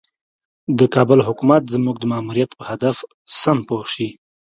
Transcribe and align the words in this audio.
د 0.79 0.81
کابل 0.95 1.19
حکومت 1.27 1.63
زموږ 1.75 1.95
د 1.99 2.03
ماموریت 2.13 2.51
په 2.55 2.63
هدف 2.71 2.95
سم 3.41 3.57
پوه 3.67 3.85
شي. 3.93 4.09